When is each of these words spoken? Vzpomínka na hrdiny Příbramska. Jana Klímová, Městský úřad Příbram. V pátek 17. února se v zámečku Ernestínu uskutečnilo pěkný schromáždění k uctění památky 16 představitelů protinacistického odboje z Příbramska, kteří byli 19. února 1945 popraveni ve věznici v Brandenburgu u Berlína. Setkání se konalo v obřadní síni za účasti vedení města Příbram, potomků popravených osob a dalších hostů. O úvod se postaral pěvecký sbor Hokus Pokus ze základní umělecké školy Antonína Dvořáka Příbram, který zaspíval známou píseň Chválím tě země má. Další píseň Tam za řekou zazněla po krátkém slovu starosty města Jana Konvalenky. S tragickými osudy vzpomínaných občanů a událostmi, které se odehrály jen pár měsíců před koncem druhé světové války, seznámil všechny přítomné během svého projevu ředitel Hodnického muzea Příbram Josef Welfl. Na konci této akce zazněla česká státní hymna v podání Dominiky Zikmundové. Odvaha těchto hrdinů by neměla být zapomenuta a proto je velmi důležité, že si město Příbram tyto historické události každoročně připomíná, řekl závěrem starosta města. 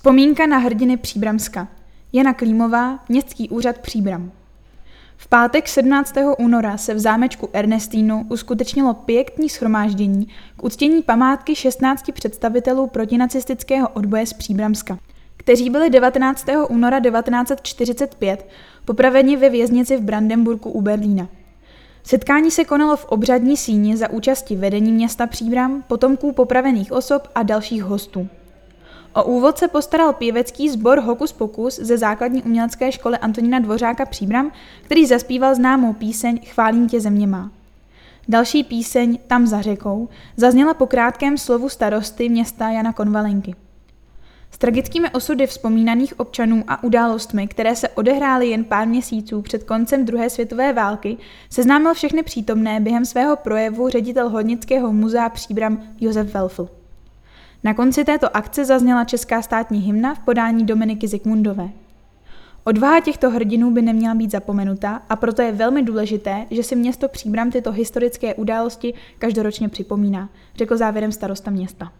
Vzpomínka 0.00 0.46
na 0.46 0.58
hrdiny 0.58 0.96
Příbramska. 0.96 1.68
Jana 2.12 2.34
Klímová, 2.34 2.98
Městský 3.08 3.48
úřad 3.48 3.78
Příbram. 3.78 4.32
V 5.16 5.28
pátek 5.28 5.68
17. 5.68 6.14
února 6.38 6.76
se 6.76 6.94
v 6.94 6.98
zámečku 6.98 7.48
Ernestínu 7.52 8.26
uskutečnilo 8.28 8.94
pěkný 8.94 9.48
schromáždění 9.48 10.28
k 10.56 10.64
uctění 10.64 11.02
památky 11.02 11.54
16 11.54 12.12
představitelů 12.12 12.86
protinacistického 12.86 13.88
odboje 13.88 14.26
z 14.26 14.32
Příbramska, 14.32 14.98
kteří 15.36 15.70
byli 15.70 15.90
19. 15.90 16.46
února 16.68 17.00
1945 17.00 18.48
popraveni 18.84 19.36
ve 19.36 19.50
věznici 19.50 19.96
v 19.96 20.00
Brandenburgu 20.00 20.70
u 20.70 20.80
Berlína. 20.80 21.28
Setkání 22.02 22.50
se 22.50 22.64
konalo 22.64 22.96
v 22.96 23.04
obřadní 23.04 23.56
síni 23.56 23.96
za 23.96 24.10
účasti 24.10 24.56
vedení 24.56 24.92
města 24.92 25.26
Příbram, 25.26 25.84
potomků 25.88 26.32
popravených 26.32 26.92
osob 26.92 27.28
a 27.34 27.42
dalších 27.42 27.82
hostů. 27.82 28.28
O 29.14 29.24
úvod 29.24 29.58
se 29.58 29.68
postaral 29.68 30.12
pěvecký 30.12 30.68
sbor 30.68 31.00
Hokus 31.00 31.32
Pokus 31.32 31.76
ze 31.76 31.98
základní 31.98 32.42
umělecké 32.42 32.92
školy 32.92 33.18
Antonína 33.18 33.58
Dvořáka 33.58 34.06
Příbram, 34.06 34.52
který 34.82 35.06
zaspíval 35.06 35.54
známou 35.54 35.92
píseň 35.92 36.40
Chválím 36.46 36.88
tě 36.88 37.00
země 37.00 37.26
má. 37.26 37.50
Další 38.28 38.64
píseň 38.64 39.18
Tam 39.26 39.46
za 39.46 39.62
řekou 39.62 40.08
zazněla 40.36 40.74
po 40.74 40.86
krátkém 40.86 41.38
slovu 41.38 41.68
starosty 41.68 42.28
města 42.28 42.70
Jana 42.70 42.92
Konvalenky. 42.92 43.54
S 44.50 44.58
tragickými 44.58 45.10
osudy 45.10 45.46
vzpomínaných 45.46 46.20
občanů 46.20 46.64
a 46.68 46.82
událostmi, 46.82 47.48
které 47.48 47.76
se 47.76 47.88
odehrály 47.88 48.48
jen 48.48 48.64
pár 48.64 48.88
měsíců 48.88 49.42
před 49.42 49.64
koncem 49.64 50.04
druhé 50.04 50.30
světové 50.30 50.72
války, 50.72 51.16
seznámil 51.50 51.94
všechny 51.94 52.22
přítomné 52.22 52.80
během 52.80 53.04
svého 53.04 53.36
projevu 53.36 53.88
ředitel 53.88 54.28
Hodnického 54.28 54.92
muzea 54.92 55.28
Příbram 55.28 55.82
Josef 56.00 56.34
Welfl. 56.34 56.79
Na 57.64 57.74
konci 57.74 58.04
této 58.04 58.36
akce 58.36 58.64
zazněla 58.64 59.04
česká 59.04 59.42
státní 59.42 59.78
hymna 59.80 60.14
v 60.14 60.18
podání 60.18 60.66
Dominiky 60.66 61.08
Zikmundové. 61.08 61.68
Odvaha 62.64 63.00
těchto 63.00 63.30
hrdinů 63.30 63.70
by 63.70 63.82
neměla 63.82 64.14
být 64.14 64.30
zapomenuta 64.30 65.02
a 65.08 65.16
proto 65.16 65.42
je 65.42 65.52
velmi 65.52 65.82
důležité, 65.82 66.46
že 66.50 66.62
si 66.62 66.76
město 66.76 67.08
Příbram 67.08 67.50
tyto 67.50 67.72
historické 67.72 68.34
události 68.34 68.94
každoročně 69.18 69.68
připomíná, 69.68 70.28
řekl 70.56 70.76
závěrem 70.76 71.12
starosta 71.12 71.50
města. 71.50 71.92